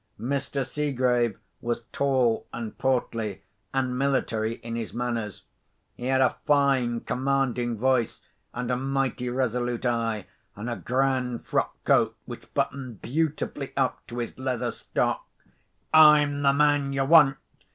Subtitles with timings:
[0.19, 0.65] Mr.
[0.65, 5.43] Seegrave was tall and portly, and military in his manners.
[5.95, 10.25] He had a fine commanding voice, and a mighty resolute eye,
[10.55, 15.27] and a grand frock coat which buttoned beautifully up to his leather stock.
[15.93, 17.37] "I'm the man you want!"